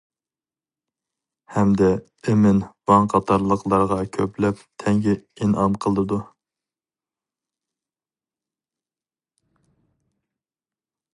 [1.55, 1.89] ھەمدە
[2.31, 2.61] ئىمىن
[2.91, 6.19] ۋاڭ قاتارلىقلارغا كۆپلەپ تەڭگە ئىنئام قىلىدۇ.